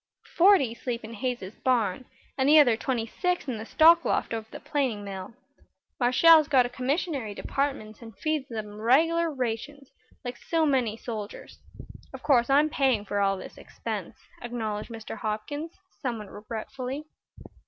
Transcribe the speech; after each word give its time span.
"Forty 0.35 0.73
sleep 0.73 1.03
in 1.03 1.13
Hayes's 1.13 1.53
barn, 1.59 2.05
and 2.35 2.49
the 2.49 2.57
other 2.57 2.75
twenty 2.75 3.05
six 3.05 3.47
in 3.47 3.59
the 3.59 3.67
stock 3.67 4.03
loft 4.03 4.33
over 4.33 4.47
the 4.49 4.59
planing 4.59 5.03
mill. 5.03 5.35
Marshall's 5.99 6.47
got 6.47 6.65
a 6.65 6.69
commissary 6.69 7.35
department 7.35 8.01
and 8.01 8.17
feeds 8.17 8.51
'em 8.51 8.81
regular 8.81 9.29
rations, 9.31 9.91
like 10.25 10.37
so 10.37 10.65
many 10.65 10.97
soldiers. 10.97 11.59
Of 12.15 12.23
course 12.23 12.49
I'm 12.49 12.67
paying 12.71 13.05
for 13.05 13.19
all 13.19 13.37
this 13.37 13.59
expense," 13.59 14.15
acknowledged 14.41 14.89
Mr. 14.89 15.17
Hopkins, 15.19 15.73
somewhat 15.99 16.31
regretfully. 16.31 17.03